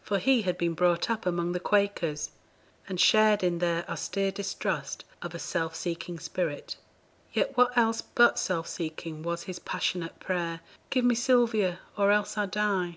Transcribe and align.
For 0.00 0.16
he 0.18 0.40
had 0.40 0.56
been 0.56 0.72
brought 0.72 1.10
up 1.10 1.26
among 1.26 1.52
the 1.52 1.60
Quakers, 1.60 2.30
and 2.88 2.98
shared 2.98 3.42
in 3.44 3.58
their 3.58 3.84
austere 3.86 4.30
distrust 4.32 5.04
of 5.20 5.34
a 5.34 5.38
self 5.38 5.74
seeking 5.74 6.18
spirit; 6.18 6.78
yet 7.34 7.54
what 7.54 7.76
else 7.76 8.00
but 8.00 8.38
self 8.38 8.66
seeking 8.66 9.22
was 9.22 9.42
his 9.42 9.58
passionate 9.58 10.18
prayer, 10.20 10.60
'Give 10.88 11.04
me 11.04 11.14
Sylvia, 11.14 11.80
or 11.98 12.10
else, 12.12 12.38
I 12.38 12.46
die?' 12.46 12.96